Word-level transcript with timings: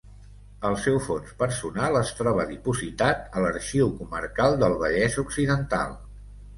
El 0.69 0.77
seu 0.85 0.95
fons 1.07 1.33
personal 1.41 1.99
es 2.01 2.15
troba 2.23 2.47
dipositat 2.53 3.23
a 3.37 3.45
l'Arxiu 3.47 3.95
Comarcal 4.01 4.61
del 4.67 4.79
Vallès 4.85 5.23
Occidental. 5.29 5.99